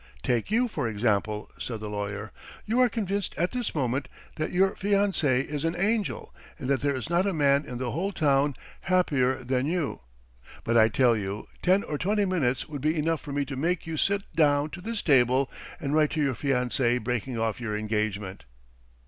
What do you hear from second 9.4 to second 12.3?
than you. But I tell you: ten or twenty